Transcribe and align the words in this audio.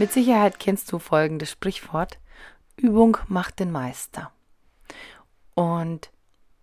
Mit 0.00 0.14
Sicherheit 0.14 0.58
kennst 0.58 0.90
du 0.90 0.98
folgendes 0.98 1.50
Sprichwort. 1.50 2.18
Übung 2.78 3.18
macht 3.28 3.60
den 3.60 3.70
Meister. 3.70 4.32
Und 5.52 6.10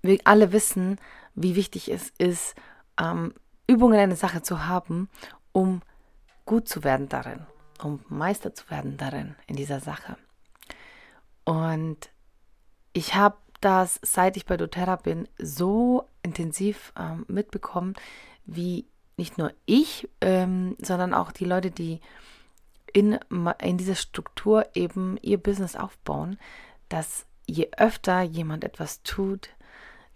wir 0.02 0.18
alle 0.24 0.52
wissen, 0.54 0.98
wie 1.36 1.56
wichtig 1.56 1.92
es 1.92 2.12
ist, 2.18 2.56
ähm, 3.00 3.36
Übungen 3.68 3.94
in 3.94 4.00
einer 4.00 4.16
Sache 4.16 4.42
zu 4.42 4.66
haben, 4.66 5.08
um 5.52 5.84
gut 6.48 6.68
zu 6.68 6.84
werden 6.84 7.10
darin, 7.10 7.46
um 7.84 8.04
Meister 8.10 8.56
zu 8.56 8.72
werden 8.72 8.98
darin, 8.98 9.36
in 9.46 9.56
dieser 9.56 9.82
Sache. 9.82 10.18
Und 11.44 12.10
ich 12.92 13.14
habe 13.14 13.38
das, 13.62 14.00
seit 14.02 14.36
ich 14.36 14.48
bei 14.48 14.58
doTERRA 14.58 14.96
bin, 14.96 15.28
so 15.38 16.08
intensiv 16.24 16.92
ähm, 16.98 17.24
mitbekommen, 17.28 17.94
wie 18.48 18.88
nicht 19.16 19.38
nur 19.38 19.54
ich, 19.68 20.10
ähm, 20.22 20.76
sondern 20.82 21.14
auch 21.14 21.32
die 21.32 21.46
Leute, 21.46 21.70
die 21.70 22.02
in, 22.94 23.20
in 23.62 23.78
dieser 23.78 23.96
Struktur 23.96 24.66
eben 24.74 25.18
ihr 25.22 25.38
Business 25.38 25.76
aufbauen, 25.76 26.38
dass 26.90 27.26
je 27.46 27.70
öfter 27.78 28.22
jemand 28.22 28.64
etwas 28.64 29.04
tut, 29.04 29.50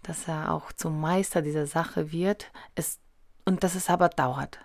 dass 0.02 0.28
er 0.28 0.52
auch 0.52 0.72
zum 0.72 1.00
Meister 1.00 1.42
dieser 1.42 1.66
Sache 1.66 2.12
wird, 2.12 2.50
es, 2.74 2.98
und 3.44 3.64
dass 3.64 3.74
es 3.74 3.88
aber 3.88 4.08
dauert. 4.08 4.58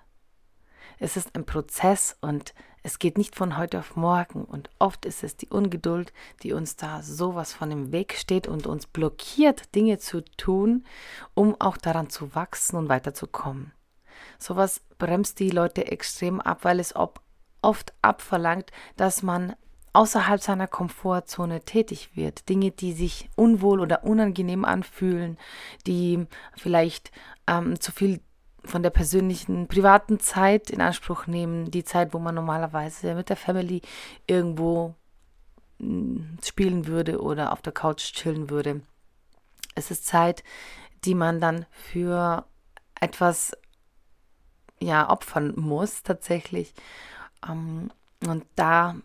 Es 1.00 1.16
ist 1.16 1.36
ein 1.36 1.46
Prozess 1.46 2.18
und 2.22 2.54
es 2.84 3.00
geht 3.00 3.18
nicht 3.18 3.36
von 3.36 3.58
heute 3.58 3.80
auf 3.80 3.96
morgen 3.96 4.46
und 4.46 4.70
oft 4.80 5.06
ist 5.06 5.24
es 5.24 5.36
die 5.36 5.50
Ungeduld, 5.50 6.14
die 6.42 6.54
uns 6.54 6.76
da 6.76 7.04
sowas 7.04 7.54
von 7.54 7.70
im 7.70 7.92
Weg 7.92 8.14
steht 8.14 8.48
und 8.48 8.66
uns 8.66 8.88
blockiert, 8.88 9.76
Dinge 9.76 10.00
zu 10.00 10.22
tun, 10.22 10.86
um 11.34 11.60
auch 11.60 11.78
daran 11.78 12.10
zu 12.10 12.34
wachsen 12.34 12.78
und 12.78 12.90
weiterzukommen. 12.90 13.74
Sowas 14.40 14.82
bremst 14.98 15.40
die 15.40 15.50
Leute 15.50 15.88
extrem 15.88 16.40
ab, 16.40 16.60
weil 16.64 16.80
es 16.80 16.96
ob 16.96 17.22
oft 17.62 17.94
abverlangt, 18.02 18.72
dass 18.96 19.24
man 19.24 19.56
außerhalb 19.94 20.42
seiner 20.42 20.68
Komfortzone 20.68 21.62
tätig 21.62 22.12
wird. 22.14 22.50
Dinge, 22.50 22.72
die 22.72 22.94
sich 22.94 23.30
unwohl 23.36 23.80
oder 23.80 24.04
unangenehm 24.04 24.64
anfühlen, 24.64 25.38
die 25.88 26.28
vielleicht 26.56 27.12
ähm, 27.48 27.80
zu 27.80 27.92
viel 27.92 28.22
von 28.64 28.84
der 28.84 28.90
persönlichen, 28.90 29.68
privaten 29.68 30.20
Zeit 30.20 30.70
in 30.70 30.82
Anspruch 30.82 31.26
nehmen, 31.26 31.72
die 31.72 31.84
Zeit, 31.84 32.14
wo 32.14 32.20
man 32.20 32.36
normalerweise 32.36 33.16
mit 33.16 33.30
der 33.30 33.38
Family 33.38 33.82
irgendwo 34.28 34.94
hm, 35.80 36.38
spielen 36.44 36.86
würde 36.86 37.22
oder 37.22 37.52
auf 37.52 37.62
der 37.62 37.74
Couch 37.74 38.14
chillen 38.14 38.50
würde. 38.50 38.82
Es 39.74 39.90
ist 39.90 40.06
Zeit, 40.06 40.44
die 41.06 41.16
man 41.16 41.40
dann 41.40 41.66
für 41.72 42.46
etwas 43.00 43.56
ja 44.80 45.10
opfern 45.10 45.54
muss 45.56 46.04
tatsächlich 46.04 46.74
ähm, 47.48 47.92
und 48.26 48.46
da 48.56 48.96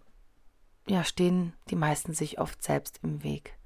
ja, 0.87 1.05
stehen 1.05 1.53
die 1.71 1.77
meisten 1.77 2.15
sich 2.15 2.41
oft 2.41 2.63
selbst 2.63 3.01
im 3.03 3.23
Weg. 3.23 3.57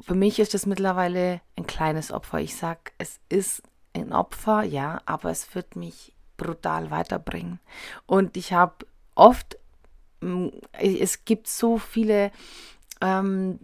Für 0.00 0.14
mich 0.14 0.38
ist 0.38 0.54
es 0.54 0.66
mittlerweile 0.66 1.40
ein 1.56 1.66
kleines 1.66 2.12
Opfer. 2.12 2.40
Ich 2.40 2.56
sage, 2.56 2.92
es 2.98 3.18
ist 3.28 3.62
ein 3.94 4.12
Opfer, 4.12 4.62
ja, 4.62 5.00
aber 5.06 5.30
es 5.30 5.54
wird 5.54 5.74
mich 5.76 6.14
brutal 6.36 6.90
weiterbringen. 6.90 7.58
Und 8.06 8.36
ich 8.36 8.52
habe 8.52 8.86
oft, 9.14 9.58
mm, 10.20 10.48
es 10.72 11.24
gibt 11.24 11.48
so 11.48 11.78
viele 11.78 12.30
ähm, 13.00 13.58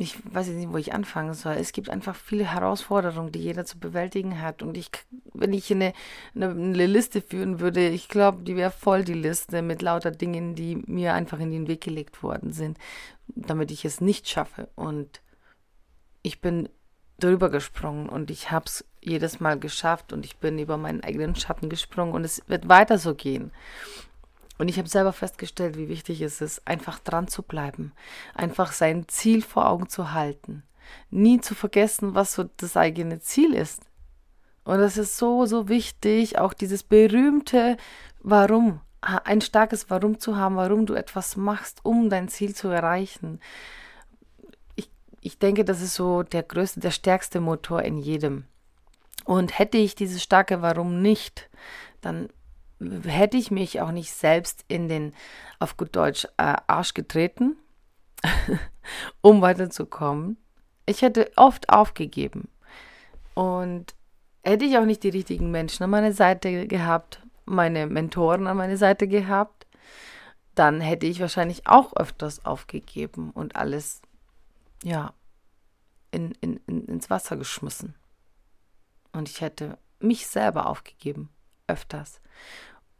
ich 0.00 0.16
weiß 0.32 0.48
jetzt 0.48 0.56
nicht, 0.56 0.72
wo 0.72 0.76
ich 0.76 0.92
anfangen 0.92 1.34
soll. 1.34 1.54
Es 1.54 1.72
gibt 1.72 1.90
einfach 1.90 2.14
viele 2.14 2.44
Herausforderungen, 2.44 3.32
die 3.32 3.40
jeder 3.40 3.64
zu 3.64 3.78
bewältigen 3.78 4.40
hat. 4.40 4.62
Und 4.62 4.76
ich, 4.76 4.90
wenn 5.32 5.52
ich 5.52 5.70
eine, 5.70 5.92
eine, 6.34 6.50
eine 6.50 6.86
Liste 6.86 7.20
führen 7.20 7.60
würde, 7.60 7.88
ich 7.88 8.08
glaube, 8.08 8.42
die 8.42 8.56
wäre 8.56 8.70
voll 8.70 9.04
die 9.04 9.14
Liste 9.14 9.62
mit 9.62 9.82
lauter 9.82 10.10
Dingen, 10.10 10.54
die 10.54 10.76
mir 10.86 11.14
einfach 11.14 11.40
in 11.40 11.50
den 11.50 11.68
Weg 11.68 11.82
gelegt 11.82 12.22
worden 12.22 12.52
sind, 12.52 12.78
damit 13.28 13.70
ich 13.70 13.84
es 13.84 14.00
nicht 14.00 14.28
schaffe. 14.28 14.68
Und 14.74 15.20
ich 16.22 16.40
bin 16.40 16.68
drüber 17.18 17.50
gesprungen 17.50 18.08
und 18.08 18.30
ich 18.30 18.50
habe 18.50 18.66
es 18.66 18.84
jedes 19.02 19.40
Mal 19.40 19.58
geschafft 19.58 20.12
und 20.12 20.24
ich 20.24 20.36
bin 20.38 20.58
über 20.58 20.76
meinen 20.76 21.02
eigenen 21.02 21.36
Schatten 21.36 21.68
gesprungen 21.68 22.12
und 22.12 22.24
es 22.24 22.42
wird 22.48 22.68
weiter 22.68 22.98
so 22.98 23.14
gehen. 23.14 23.50
Und 24.60 24.68
ich 24.68 24.76
habe 24.76 24.90
selber 24.90 25.14
festgestellt, 25.14 25.78
wie 25.78 25.88
wichtig 25.88 26.20
es 26.20 26.42
ist, 26.42 26.68
einfach 26.68 26.98
dran 26.98 27.28
zu 27.28 27.42
bleiben, 27.42 27.92
einfach 28.34 28.72
sein 28.72 29.08
Ziel 29.08 29.40
vor 29.40 29.66
Augen 29.66 29.88
zu 29.88 30.12
halten, 30.12 30.64
nie 31.08 31.40
zu 31.40 31.54
vergessen, 31.54 32.14
was 32.14 32.34
so 32.34 32.44
das 32.58 32.76
eigene 32.76 33.20
Ziel 33.20 33.54
ist. 33.54 33.80
Und 34.64 34.76
das 34.76 34.98
ist 34.98 35.16
so, 35.16 35.46
so 35.46 35.70
wichtig, 35.70 36.38
auch 36.38 36.52
dieses 36.52 36.82
berühmte 36.82 37.78
Warum, 38.22 38.80
ein 39.00 39.40
starkes 39.40 39.88
Warum 39.88 40.20
zu 40.20 40.36
haben, 40.36 40.56
warum 40.56 40.84
du 40.84 40.92
etwas 40.92 41.36
machst, 41.36 41.80
um 41.82 42.10
dein 42.10 42.28
Ziel 42.28 42.54
zu 42.54 42.68
erreichen. 42.68 43.40
Ich, 44.74 44.90
ich 45.22 45.38
denke, 45.38 45.64
das 45.64 45.80
ist 45.80 45.94
so 45.94 46.22
der 46.22 46.42
größte, 46.42 46.80
der 46.80 46.90
stärkste 46.90 47.40
Motor 47.40 47.80
in 47.80 47.96
jedem. 47.96 48.44
Und 49.24 49.58
hätte 49.58 49.78
ich 49.78 49.94
dieses 49.94 50.22
starke 50.22 50.60
Warum 50.60 51.00
nicht, 51.00 51.48
dann 52.02 52.28
hätte 52.80 53.36
ich 53.36 53.50
mich 53.50 53.80
auch 53.80 53.92
nicht 53.92 54.12
selbst 54.12 54.64
in 54.68 54.88
den, 54.88 55.14
auf 55.58 55.76
gut 55.76 55.94
Deutsch, 55.94 56.26
äh, 56.36 56.56
Arsch 56.66 56.94
getreten, 56.94 57.56
um 59.20 59.42
weiterzukommen. 59.42 60.36
Ich 60.86 61.02
hätte 61.02 61.30
oft 61.36 61.68
aufgegeben. 61.68 62.48
Und 63.34 63.94
hätte 64.42 64.64
ich 64.64 64.78
auch 64.78 64.84
nicht 64.84 65.02
die 65.02 65.10
richtigen 65.10 65.50
Menschen 65.50 65.84
an 65.84 65.90
meiner 65.90 66.12
Seite 66.12 66.66
gehabt, 66.66 67.22
meine 67.44 67.86
Mentoren 67.86 68.46
an 68.46 68.56
meiner 68.56 68.76
Seite 68.76 69.08
gehabt, 69.08 69.66
dann 70.54 70.80
hätte 70.80 71.06
ich 71.06 71.20
wahrscheinlich 71.20 71.66
auch 71.66 71.94
öfters 71.96 72.44
aufgegeben 72.44 73.30
und 73.30 73.56
alles, 73.56 74.02
ja, 74.82 75.14
in, 76.10 76.32
in, 76.40 76.56
in, 76.66 76.86
ins 76.86 77.08
Wasser 77.08 77.36
geschmissen. 77.36 77.94
Und 79.12 79.28
ich 79.28 79.40
hätte 79.40 79.78
mich 80.00 80.26
selber 80.26 80.66
aufgegeben, 80.66 81.30
öfters. 81.66 82.20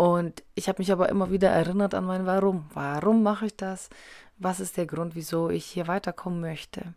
Und 0.00 0.42
ich 0.54 0.66
habe 0.70 0.80
mich 0.80 0.92
aber 0.92 1.10
immer 1.10 1.30
wieder 1.30 1.50
erinnert 1.50 1.92
an 1.94 2.06
mein 2.06 2.24
Warum. 2.24 2.64
Warum 2.72 3.22
mache 3.22 3.44
ich 3.44 3.56
das? 3.58 3.90
Was 4.38 4.58
ist 4.58 4.78
der 4.78 4.86
Grund, 4.86 5.14
wieso 5.14 5.50
ich 5.50 5.66
hier 5.66 5.88
weiterkommen 5.88 6.40
möchte? 6.40 6.94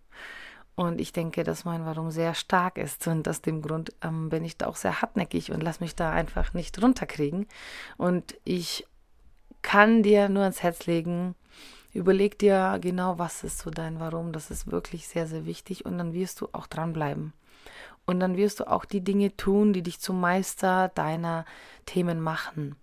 Und 0.76 1.02
ich 1.02 1.12
denke, 1.12 1.44
dass 1.44 1.66
mein 1.66 1.86
Warum 1.86 2.12
sehr 2.12 2.34
stark 2.34 2.78
ist. 2.78 3.06
Und 3.08 3.28
aus 3.28 3.42
dem 3.42 3.62
Grund 3.62 3.92
ähm, 4.02 4.30
bin 4.30 4.46
ich 4.46 4.56
da 4.56 4.68
auch 4.68 4.78
sehr 4.78 5.02
hartnäckig 5.02 5.52
und 5.52 5.62
lasse 5.62 5.84
mich 5.84 5.96
da 5.96 6.14
einfach 6.14 6.54
nicht 6.54 6.82
runterkriegen. 6.82 7.46
Und 7.98 8.36
ich 8.46 8.88
kann 9.62 10.02
dir 10.02 10.30
nur 10.30 10.44
ans 10.44 10.64
Herz 10.64 10.86
legen, 10.86 11.36
überleg 11.92 12.40
dir 12.40 12.80
genau, 12.80 13.20
was 13.20 13.44
ist 13.44 13.60
so 13.60 13.70
dein 13.70 14.00
Warum. 14.00 14.32
Das 14.32 14.50
ist 14.50 14.72
wirklich 14.72 15.10
sehr, 15.10 15.28
sehr 15.28 15.46
wichtig. 15.46 15.84
Und 15.84 15.98
dann 15.98 16.14
wirst 16.14 16.40
du 16.40 16.48
auch 16.54 16.68
dranbleiben. 16.68 17.34
Und 18.06 18.22
dann 18.22 18.38
wirst 18.38 18.62
du 18.62 18.72
auch 18.72 18.86
die 18.86 19.02
Dinge 19.02 19.36
tun, 19.36 19.74
die 19.74 19.84
dich 19.84 20.00
zum 20.00 20.22
Meister 20.22 20.88
deiner 20.96 21.44
Themen 21.86 22.22
machen. 22.22 22.78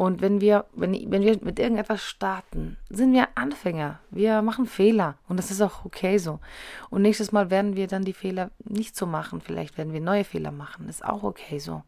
Und 0.00 0.22
wenn 0.22 0.40
wir, 0.40 0.64
wenn, 0.72 0.94
wenn 1.12 1.20
wir 1.20 1.38
mit 1.42 1.58
irgendetwas 1.58 2.02
starten, 2.02 2.78
sind 2.88 3.12
wir 3.12 3.28
Anfänger. 3.34 4.00
Wir 4.10 4.40
machen 4.40 4.64
Fehler. 4.64 5.18
Und 5.28 5.36
das 5.36 5.50
ist 5.50 5.60
auch 5.60 5.84
okay 5.84 6.16
so. 6.16 6.40
Und 6.88 7.02
nächstes 7.02 7.32
Mal 7.32 7.50
werden 7.50 7.76
wir 7.76 7.86
dann 7.86 8.06
die 8.06 8.14
Fehler 8.14 8.50
nicht 8.64 8.96
so 8.96 9.04
machen. 9.04 9.42
Vielleicht 9.42 9.76
werden 9.76 9.92
wir 9.92 10.00
neue 10.00 10.24
Fehler 10.24 10.52
machen. 10.52 10.88
Ist 10.88 11.04
auch 11.04 11.22
okay 11.22 11.58
so. 11.58 11.82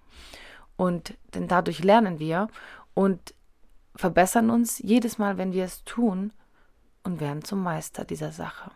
Und 0.76 1.14
denn 1.32 1.48
dadurch 1.48 1.82
lernen 1.82 2.18
wir 2.18 2.48
und 2.92 3.32
verbessern 3.96 4.50
uns 4.50 4.78
jedes 4.78 5.16
Mal, 5.16 5.38
wenn 5.38 5.54
wir 5.54 5.64
es 5.64 5.82
tun 5.84 6.34
und 7.04 7.18
werden 7.18 7.42
zum 7.42 7.62
Meister 7.62 8.04
dieser 8.04 8.30
Sache. 8.30 8.72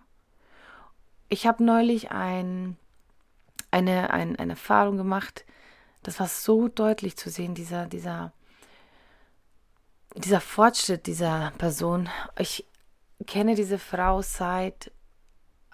Ich 1.29 1.47
habe 1.47 1.63
neulich 1.63 2.11
ein, 2.11 2.79
eine, 3.71 4.09
ein, 4.15 4.37
eine 4.37 4.53
Erfahrung 4.53 4.97
gemacht, 4.97 5.45
das 6.03 6.21
war 6.21 6.27
so 6.27 6.69
deutlich 6.69 7.19
zu 7.19 7.29
sehen, 7.29 7.55
dieser, 7.55 7.85
dieser 7.85 8.33
dieser 10.17 10.41
Fortschritt 10.41 11.07
dieser 11.07 11.53
Person. 11.59 12.09
Ich 12.39 12.67
kenne 13.27 13.55
diese 13.55 13.79
Frau 13.79 14.23
seit, 14.23 14.93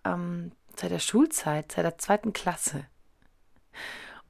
ähm, 0.05 0.53
seit 0.77 0.91
der 0.91 0.99
Schulzeit, 0.99 1.73
seit 1.73 1.85
der 1.85 1.99
zweiten 1.99 2.33
Klasse. 2.33 2.87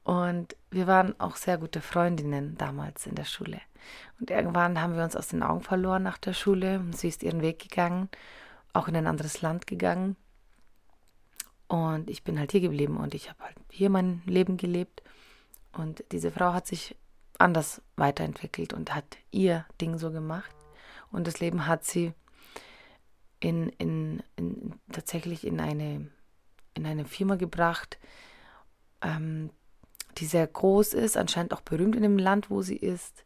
Und 0.05 0.56
wir 0.70 0.87
waren 0.87 1.19
auch 1.20 1.37
sehr 1.37 1.59
gute 1.59 1.81
Freundinnen 1.81 2.56
damals 2.59 3.06
in 3.06 3.14
der 3.14 3.25
Schule. 3.25 3.61
Und 4.20 4.31
irgendwann 4.31 4.81
haben 4.81 4.97
wir 4.97 5.05
uns 5.05 5.17
aus 5.17 5.29
den 5.29 5.43
Augen 5.43 5.61
verloren 5.61 6.03
nach 6.03 6.19
der 6.19 6.35
Schule. 6.35 6.85
Sie 6.93 7.08
ist 7.08 7.23
ihren 7.23 7.43
Weg 7.43 7.58
gegangen, 7.58 8.08
auch 8.73 8.88
in 8.88 8.97
ein 8.97 9.06
anderes 9.06 9.43
Land 9.43 9.67
gegangen. 9.67 10.17
Und 11.69 12.11
ich 12.11 12.23
bin 12.23 12.38
halt 12.38 12.53
hier 12.53 12.61
geblieben 12.61 12.99
und 12.99 13.15
ich 13.15 13.31
habe 13.31 13.44
halt 13.44 13.56
hier 13.70 13.91
mein 13.91 14.23
Leben 14.26 14.56
gelebt. 14.56 15.03
Und 15.73 16.05
diese 16.12 16.31
Frau 16.31 16.53
hat 16.53 16.67
sich 16.67 16.97
anders 17.43 17.83
weiterentwickelt 17.97 18.73
und 18.73 18.94
hat 18.94 19.05
ihr 19.31 19.67
Ding 19.81 19.99
so 19.99 20.11
gemacht. 20.11 20.55
Und 21.11 21.27
das 21.27 21.41
Leben 21.41 21.67
hat 21.67 21.85
sie 21.85 22.15
in, 23.41 23.69
in, 23.71 24.23
in 24.37 24.75
tatsächlich 24.91 25.47
in 25.47 25.61
eine, 25.61 26.09
in 26.75 26.87
eine 26.87 27.05
Firma 27.05 27.37
gebracht, 27.37 27.99
ähm, 29.03 29.50
die 30.19 30.27
sehr 30.27 30.47
groß 30.47 30.94
ist, 30.94 31.17
anscheinend 31.17 31.53
auch 31.53 31.61
berühmt 31.61 31.97
in 31.97 32.03
dem 32.03 32.19
Land, 32.19 32.50
wo 32.50 32.62
sie 32.62 32.77
ist. 32.77 33.25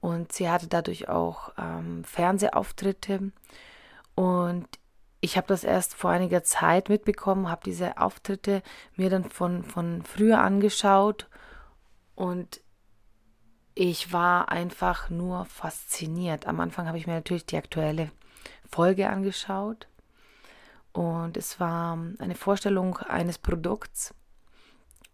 Und 0.00 0.32
sie 0.32 0.50
hatte 0.50 0.66
dadurch 0.66 1.08
auch 1.08 1.52
ähm, 1.56 2.04
Fernsehauftritte. 2.04 3.32
Und 4.14 4.68
ich 5.20 5.38
habe 5.38 5.46
das 5.46 5.64
erst 5.64 5.94
vor 5.94 6.10
einiger 6.10 6.44
Zeit 6.44 6.90
mitbekommen, 6.90 7.48
habe 7.48 7.62
diese 7.64 7.96
Auftritte 7.96 8.62
mir 8.96 9.08
dann 9.08 9.24
von, 9.24 9.64
von 9.64 10.02
früher 10.02 10.40
angeschaut. 10.40 11.28
Und 12.14 12.60
ich 13.74 14.12
war 14.12 14.50
einfach 14.50 15.10
nur 15.10 15.44
fasziniert. 15.46 16.46
Am 16.46 16.60
Anfang 16.60 16.86
habe 16.86 16.98
ich 16.98 17.06
mir 17.06 17.14
natürlich 17.14 17.46
die 17.46 17.56
aktuelle 17.56 18.10
Folge 18.70 19.08
angeschaut. 19.08 19.88
Und 20.92 21.36
es 21.36 21.58
war 21.58 21.98
eine 22.18 22.36
Vorstellung 22.36 22.98
eines 22.98 23.38
Produkts. 23.38 24.14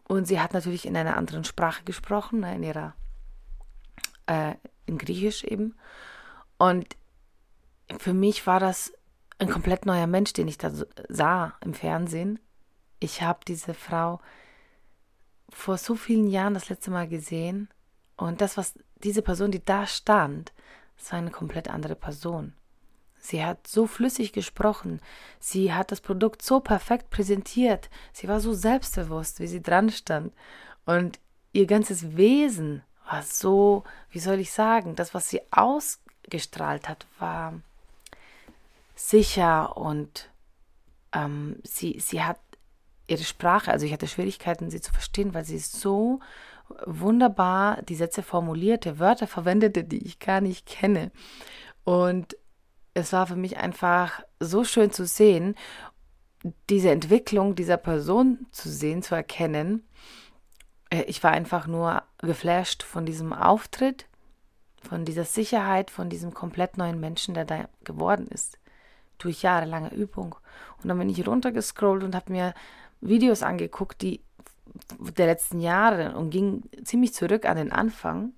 Und 0.07 0.27
sie 0.27 0.41
hat 0.41 0.53
natürlich 0.53 0.87
in 0.87 0.97
einer 0.97 1.17
anderen 1.17 1.45
Sprache 1.45 1.85
gesprochen, 1.85 2.41
ne, 2.41 2.55
in 2.55 2.63
ihrer, 2.63 2.95
äh, 4.27 4.55
in 4.85 4.99
Griechisch 4.99 5.45
eben. 5.45 5.75
Und 6.59 6.97
für 7.99 8.13
mich 8.13 8.47
war 8.47 8.61
das 8.61 8.93
ein 9.39 9.49
komplett 9.49 9.87
neuer 9.87 10.07
Mensch, 10.07 10.35
den 10.35 10.49
ich 10.49 10.59
da 10.59 10.71
sah 11.09 11.55
im 11.65 11.73
Fernsehen. 11.73 12.39
Ich 12.99 13.23
habe 13.23 13.41
diese 13.47 13.73
Frau 13.73 14.21
vor 15.49 15.79
so 15.79 15.95
vielen 15.95 16.29
Jahren 16.29 16.55
das 16.55 16.69
letzte 16.69 16.91
Mal 16.91 17.09
gesehen. 17.09 17.71
Und 18.21 18.43
das, 18.43 18.57
was 18.57 18.75
diese 19.03 19.23
Person, 19.23 19.51
die 19.51 19.65
da 19.65 19.87
stand, 19.87 20.53
das 20.99 21.11
war 21.13 21.19
eine 21.19 21.31
komplett 21.31 21.69
andere 21.69 21.95
Person. 21.95 22.53
Sie 23.19 23.45
hat 23.45 23.67
so 23.67 23.87
flüssig 23.87 24.33
gesprochen. 24.33 25.01
Sie 25.39 25.73
hat 25.73 25.91
das 25.91 26.01
Produkt 26.01 26.43
so 26.43 26.61
perfekt 26.61 27.11
präsentiert. 27.11 27.89
Sie 28.13 28.29
war 28.29 28.41
so 28.41 28.53
selbstbewusst, 28.53 29.41
wie 29.41 29.47
sie 29.47 29.63
dran 29.63 29.91
stand. 29.91 30.33
Und 30.85 31.19
ihr 31.53 31.67
ganzes 31.67 32.17
Wesen 32.17 32.83
war 33.11 33.23
so, 33.23 33.85
wie 34.11 34.21
soll 34.21 34.39
ich 34.39 34.53
sagen, 34.53 34.97
das, 34.97 35.15
was 35.15 35.31
sie 35.31 35.41
ausgestrahlt 35.51 36.89
hat, 36.89 37.07
war 37.19 37.55
sicher 38.95 39.77
und 39.79 40.29
ähm, 41.13 41.57
sie, 41.65 41.99
sie 42.01 42.23
hat 42.23 42.39
ihre 43.07 43.25
Sprache, 43.25 43.73
also 43.73 43.87
ich 43.87 43.93
hatte 43.93 44.07
Schwierigkeiten, 44.07 44.71
sie 44.71 44.81
zu 44.81 44.93
verstehen, 44.93 45.35
weil 45.35 45.45
sie 45.45 45.59
so 45.59 46.21
wunderbar 46.87 47.83
die 47.83 47.95
Sätze 47.95 48.23
formulierte, 48.23 48.99
Wörter 48.99 49.27
verwendete, 49.27 49.85
die 49.85 50.05
ich 50.05 50.19
gar 50.19 50.41
nicht 50.41 50.67
kenne. 50.67 51.11
Und 51.85 52.37
es 52.95 53.13
war 53.13 53.27
für 53.27 53.37
mich 53.37 53.57
einfach 53.57 54.23
so 54.39 54.65
schön 54.65 54.91
zu 54.91 55.07
sehen, 55.07 55.55
diese 56.69 56.91
Entwicklung 56.91 57.55
dieser 57.55 57.77
Person 57.77 58.47
zu 58.51 58.69
sehen, 58.69 59.03
zu 59.03 59.15
erkennen. 59.15 59.87
Äh, 60.91 61.03
ich 61.03 61.23
war 61.23 61.33
einfach 61.33 61.67
nur 61.67 62.03
geflasht 62.19 62.83
von 62.83 63.05
diesem 63.05 63.33
Auftritt, 63.33 64.07
von 64.83 65.05
dieser 65.05 65.25
Sicherheit, 65.25 65.91
von 65.91 66.09
diesem 66.09 66.33
komplett 66.33 66.79
neuen 66.79 66.99
Menschen, 66.99 67.35
der 67.35 67.45
da 67.45 67.69
geworden 67.85 68.27
ist. 68.29 68.59
Durch 69.19 69.43
jahrelange 69.43 69.93
Übung. 69.93 70.35
Und 70.83 70.89
dann 70.89 70.99
bin 70.99 71.11
ich 71.11 71.27
runtergescrollt 71.27 72.03
und 72.03 72.15
habe 72.15 72.33
mir 72.33 72.55
Videos 73.03 73.43
angeguckt, 73.43 74.01
die 74.01 74.23
der 75.17 75.27
letzten 75.27 75.61
Jahre 75.61 76.17
und 76.17 76.31
ging 76.31 76.63
ziemlich 76.85 77.15
zurück 77.15 77.47
an 77.47 77.57
den 77.57 77.73
Anfang 77.73 78.33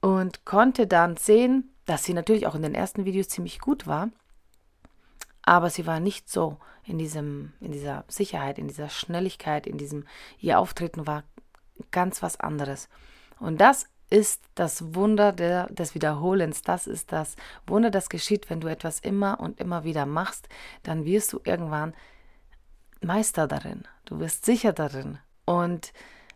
und 0.00 0.44
konnte 0.44 0.86
dann 0.86 1.16
sehen, 1.16 1.70
dass 1.86 2.04
sie 2.04 2.14
natürlich 2.14 2.46
auch 2.46 2.54
in 2.54 2.62
den 2.62 2.74
ersten 2.74 3.04
Videos 3.04 3.28
ziemlich 3.28 3.60
gut 3.60 3.86
war, 3.86 4.10
aber 5.42 5.70
sie 5.70 5.86
war 5.86 6.00
nicht 6.00 6.30
so 6.30 6.58
in 6.84 6.98
diesem, 6.98 7.52
in 7.60 7.72
dieser 7.72 8.04
Sicherheit, 8.08 8.58
in 8.58 8.68
dieser 8.68 8.88
Schnelligkeit, 8.88 9.66
in 9.66 9.78
diesem, 9.78 10.04
ihr 10.38 10.58
Auftreten 10.58 11.06
war 11.06 11.24
ganz 11.90 12.22
was 12.22 12.38
anderes. 12.38 12.88
Und 13.38 13.60
das 13.60 13.86
ist 14.10 14.42
das 14.54 14.94
Wunder 14.94 15.32
der, 15.32 15.66
des 15.68 15.94
Wiederholens. 15.94 16.62
Das 16.62 16.86
ist 16.86 17.12
das 17.12 17.34
Wunder, 17.66 17.90
das 17.90 18.08
geschieht, 18.08 18.50
wenn 18.50 18.60
du 18.60 18.68
etwas 18.68 19.00
immer 19.00 19.40
und 19.40 19.58
immer 19.58 19.84
wieder 19.84 20.06
machst, 20.06 20.48
dann 20.82 21.04
wirst 21.04 21.32
du 21.32 21.40
irgendwann 21.44 21.94
Meister 23.02 23.46
darin. 23.46 23.84
Du 24.04 24.20
wirst 24.20 24.44
sicher 24.44 24.72
darin. 24.72 25.18
Und 25.44 25.92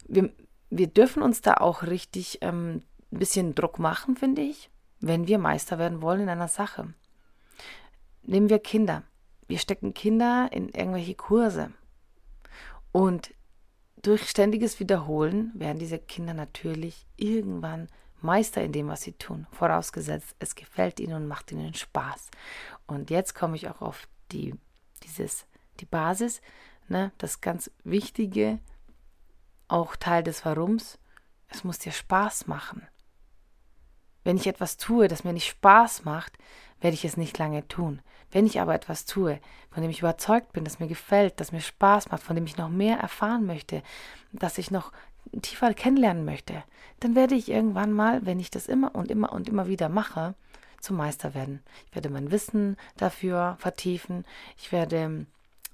wir, 0.07 0.31
wir 0.71 0.87
dürfen 0.89 1.23
uns 1.23 1.41
da 1.41 1.55
auch 1.55 1.83
richtig 1.83 2.39
ähm, 2.43 2.83
ein 3.13 3.19
bisschen 3.19 3.55
Druck 3.55 3.79
machen, 3.79 4.17
finde 4.17 4.43
ich 4.43 4.71
wenn 5.01 5.27
wir 5.27 5.39
Meister 5.39 5.79
werden 5.79 6.03
wollen 6.03 6.23
in 6.23 6.29
einer 6.29 6.49
Sache. 6.49 6.93
Nehmen 8.23 8.49
wir 8.49 8.59
Kinder. 8.59 9.03
Wir 9.47 9.59
stecken 9.59 9.95
Kinder 9.95 10.49
in 10.53 10.69
irgendwelche 10.69 11.15
Kurse. 11.15 11.71
Und 12.93 13.33
durch 14.03 14.29
ständiges 14.29 14.81
Wiederholen 14.81 15.53
werden 15.55 15.79
diese 15.79 15.99
Kinder 15.99 16.35
natürlich 16.35 17.07
irgendwann 17.17 17.89
Meister 18.21 18.63
in 18.63 18.73
dem, 18.73 18.89
was 18.89 19.03
sie 19.03 19.13
tun. 19.13 19.47
Vorausgesetzt, 19.53 20.35
es 20.39 20.55
gefällt 20.55 20.99
ihnen 21.01 21.15
und 21.15 21.29
macht 21.29 21.53
ihnen 21.53 21.75
Spaß. 21.75 22.31
Und 22.87 23.11
jetzt 23.11 23.35
komme 23.35 23.57
ich 23.57 23.69
auch 23.69 23.83
auf 23.83 24.09
die, 24.33 24.55
dieses, 25.05 25.47
die 25.76 25.87
Basis, 25.87 26.40
ne, 26.88 27.12
das 27.19 27.40
ganz 27.40 27.70
Wichtige, 27.84 28.58
auch 29.69 29.96
Teil 29.96 30.23
des 30.23 30.44
Warums. 30.44 30.99
Es 31.49 31.64
muss 31.64 31.78
dir 31.78 31.93
Spaß 31.93 32.46
machen. 32.46 32.87
Wenn 34.25 34.37
ich 34.37 34.46
etwas 34.46 34.76
tue, 34.76 35.06
das 35.06 35.23
mir 35.23 35.32
nicht 35.32 35.46
Spaß 35.49 36.05
macht, 36.05 36.37
werde 36.81 36.94
ich 36.94 37.05
es 37.05 37.17
nicht 37.17 37.38
lange 37.38 37.67
tun. 37.69 38.02
Wenn 38.32 38.46
ich 38.46 38.61
aber 38.61 38.75
etwas 38.75 39.06
tue, 39.06 39.40
von 39.70 39.82
dem 39.82 39.90
ich 39.90 40.00
überzeugt 40.00 40.52
bin, 40.52 40.64
das 40.64 40.81
mir 40.81 40.88
gefällt, 40.88 41.40
das 41.40 41.52
mir 41.52 41.61
Spaß 41.61 42.11
macht, 42.11 42.22
von 42.22 42.34
dem 42.34 42.44
ich 42.44 42.56
noch 42.56 42.69
mehr 42.69 42.99
erfahren 42.99 43.46
möchte, 43.46 43.82
das 44.32 44.58
ich 44.58 44.70
noch 44.70 44.93
tiefer 45.43 45.72
kennenlernen 45.75 46.25
möchte, 46.25 46.64
dann 47.00 47.15
werde 47.15 47.34
ich 47.34 47.51
irgendwann 47.51 47.93
mal, 47.93 48.27
wenn 48.27 48.41
ich 48.41 48.51
das 48.51 48.67
immer 48.67 48.94
und 48.94 49.10
immer 49.10 49.32
und 49.32 49.48
immer 49.48 49.69
wieder 49.69 49.89
mache, 49.89 50.34
zum 50.81 50.96
Meister 50.96 51.34
werden. 51.34 51.62
Ich 51.89 51.94
werde 51.94 52.10
mein 52.10 52.31
Wissen 52.31 52.77
dafür 52.96 53.56
vertiefen. 53.58 54.24
Ich 54.56 54.72
werde 54.72 55.27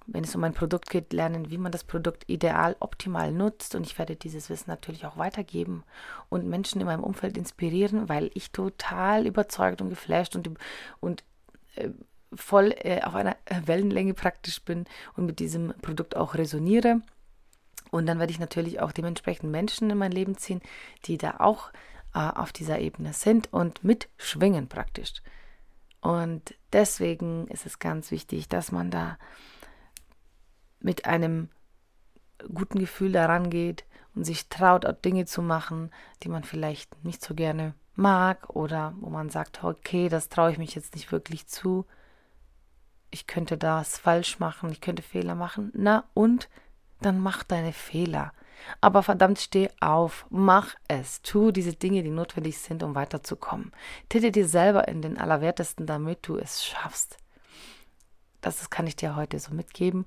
wenn 0.07 0.25
es 0.25 0.35
um 0.35 0.45
ein 0.45 0.55
Produkt 0.55 0.91
geht, 0.91 1.13
lernen, 1.13 1.51
wie 1.51 1.59
man 1.59 1.73
das 1.73 1.85
Produkt 1.85 2.25
ideal, 2.29 2.77
optimal 2.81 3.33
nutzt. 3.33 3.75
Und 3.75 3.87
ich 3.87 3.99
werde 3.99 4.17
dieses 4.17 4.51
Wissen 4.51 4.71
natürlich 4.71 5.07
auch 5.07 5.17
weitergeben 5.17 5.85
und 6.29 6.47
Menschen 6.47 6.81
in 6.81 6.87
meinem 6.87 7.05
Umfeld 7.05 7.37
inspirieren, 7.37 8.09
weil 8.09 8.31
ich 8.35 8.51
total 8.51 9.27
überzeugt 9.27 9.81
und 9.81 9.91
geflasht 9.91 10.37
und, 10.37 10.51
und 11.01 11.25
äh, 11.77 11.91
voll 12.35 12.75
äh, 12.79 13.03
auf 13.03 13.15
einer 13.15 13.37
Wellenlänge 13.65 14.15
praktisch 14.15 14.63
bin 14.63 14.87
und 15.17 15.27
mit 15.27 15.39
diesem 15.39 15.75
Produkt 15.83 16.17
auch 16.17 16.35
resoniere. 16.35 17.01
Und 17.91 18.07
dann 18.07 18.19
werde 18.19 18.33
ich 18.33 18.41
natürlich 18.41 18.81
auch 18.81 18.93
dementsprechend 18.93 19.51
Menschen 19.51 19.91
in 19.91 19.99
mein 19.99 20.13
Leben 20.13 20.39
ziehen, 20.39 20.63
die 21.05 21.19
da 21.19 21.37
auch 21.39 21.71
äh, 22.15 22.19
auf 22.19 22.53
dieser 22.53 22.79
Ebene 22.79 23.13
sind 23.13 23.53
und 23.53 23.85
mitschwingen 23.85 24.69
praktisch. 24.69 25.23
Und 26.01 26.55
deswegen 26.73 27.47
ist 27.49 27.67
es 27.67 27.79
ganz 27.79 28.11
wichtig, 28.11 28.49
dass 28.49 28.73
man 28.73 28.91
da 28.91 29.19
mit 30.83 31.07
einem 31.07 31.49
guten 32.53 32.79
Gefühl 32.79 33.13
daran 33.13 33.51
geht 33.51 33.85
und 34.15 34.25
sich 34.25 34.49
traut, 34.49 34.85
auch 34.87 34.93
Dinge 34.93 35.27
zu 35.27 35.43
machen, 35.43 35.91
die 36.23 36.29
man 36.29 36.45
vielleicht 36.45 37.05
nicht 37.05 37.23
so 37.23 37.35
gerne 37.35 37.75
mag 37.95 38.51
oder 38.51 38.95
wo 39.01 39.11
man 39.11 39.31
sagt, 39.31 39.63
okay, 39.63 40.09
das 40.09 40.29
traue 40.29 40.53
ich 40.53 40.59
mich 40.59 40.75
jetzt 40.75 40.95
nicht 40.95 41.13
wirklich 41.13 41.47
zu. 41.47 41.87
Ich 43.11 43.27
könnte 43.27 43.59
das 43.59 43.99
falsch 43.99 44.39
machen, 44.39 44.71
ich 44.71 44.81
könnte 44.81 45.03
Fehler 45.03 45.35
machen. 45.35 45.71
Na 45.75 46.05
und 46.15 46.49
dann 47.01 47.19
mach 47.19 47.43
deine 47.43 47.73
Fehler. 47.73 48.33
Aber 48.81 49.03
verdammt, 49.03 49.41
steh 49.41 49.69
auf, 49.81 50.27
mach 50.31 50.75
es, 50.89 51.21
tu 51.23 51.51
diese 51.51 51.75
Dinge, 51.75 52.03
die 52.03 52.11
notwendig 52.11 52.59
sind, 52.59 52.83
um 52.83 52.95
weiterzukommen. 52.95 53.73
Täte 54.09 54.31
dir 54.31 54.47
selber 54.47 54.87
in 54.89 55.03
den 55.03 55.19
Allerwertesten, 55.19 55.87
damit 55.87 56.27
du 56.29 56.37
es 56.37 56.65
schaffst. 56.65 57.17
Das 58.41 58.71
kann 58.71 58.87
ich 58.87 58.97
dir 58.97 59.17
heute 59.17 59.39
so 59.39 59.55
mitgeben. 59.55 60.07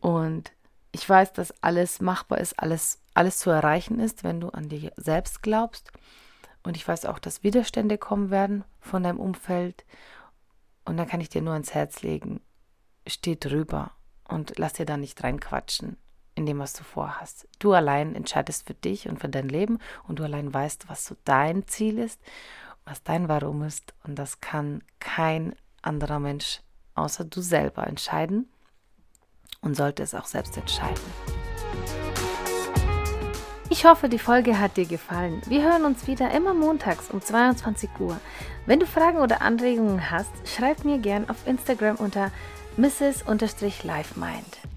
Und 0.00 0.52
ich 0.92 1.08
weiß, 1.08 1.32
dass 1.32 1.52
alles 1.62 2.00
machbar 2.00 2.38
ist, 2.38 2.58
alles, 2.58 3.00
alles 3.14 3.38
zu 3.38 3.50
erreichen 3.50 4.00
ist, 4.00 4.24
wenn 4.24 4.40
du 4.40 4.48
an 4.48 4.68
dir 4.68 4.92
selbst 4.96 5.42
glaubst. 5.42 5.92
Und 6.62 6.76
ich 6.76 6.86
weiß 6.86 7.04
auch, 7.06 7.18
dass 7.18 7.42
Widerstände 7.42 7.98
kommen 7.98 8.30
werden 8.30 8.64
von 8.80 9.02
deinem 9.02 9.20
Umfeld. 9.20 9.84
Und 10.84 10.96
da 10.96 11.04
kann 11.04 11.20
ich 11.20 11.28
dir 11.28 11.42
nur 11.42 11.52
ans 11.52 11.74
Herz 11.74 12.02
legen, 12.02 12.40
steh 13.06 13.36
drüber 13.36 13.92
und 14.26 14.58
lass 14.58 14.74
dir 14.74 14.86
da 14.86 14.96
nicht 14.96 15.22
reinquatschen. 15.22 15.96
in 16.34 16.46
dem, 16.46 16.60
was 16.60 16.72
du 16.72 16.84
vorhast. 16.84 17.48
Du 17.58 17.72
allein 17.72 18.14
entscheidest 18.14 18.64
für 18.68 18.74
dich 18.74 19.08
und 19.08 19.18
für 19.18 19.28
dein 19.28 19.48
Leben 19.48 19.80
und 20.06 20.20
du 20.20 20.22
allein 20.22 20.54
weißt, 20.54 20.88
was 20.88 21.04
so 21.04 21.16
dein 21.24 21.66
Ziel 21.66 21.98
ist, 21.98 22.20
was 22.84 23.02
dein 23.02 23.28
Warum 23.28 23.64
ist 23.64 23.92
und 24.04 24.14
das 24.14 24.40
kann 24.40 24.84
kein 25.00 25.56
anderer 25.82 26.20
Mensch 26.20 26.60
außer 26.94 27.24
du 27.24 27.40
selber 27.40 27.88
entscheiden 27.88 28.48
und 29.60 29.76
sollte 29.76 30.02
es 30.02 30.14
auch 30.14 30.26
selbst 30.26 30.56
entscheiden. 30.56 31.02
Ich 33.70 33.84
hoffe, 33.84 34.08
die 34.08 34.18
Folge 34.18 34.58
hat 34.58 34.76
dir 34.76 34.86
gefallen. 34.86 35.42
Wir 35.46 35.62
hören 35.62 35.84
uns 35.84 36.06
wieder 36.06 36.30
immer 36.30 36.54
montags 36.54 37.10
um 37.10 37.20
22 37.20 37.90
Uhr. 38.00 38.18
Wenn 38.66 38.80
du 38.80 38.86
Fragen 38.86 39.18
oder 39.18 39.42
Anregungen 39.42 40.10
hast, 40.10 40.32
schreib 40.46 40.84
mir 40.84 40.98
gern 40.98 41.28
auf 41.28 41.46
Instagram 41.46 41.96
unter 41.96 42.30
mrs-livemind. 42.78 44.67